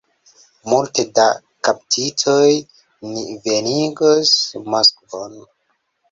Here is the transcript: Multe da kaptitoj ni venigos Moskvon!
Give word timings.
Multe 0.71 1.03
da 1.17 1.25
kaptitoj 1.67 2.47
ni 3.09 3.25
venigos 3.49 4.31
Moskvon! 4.77 5.37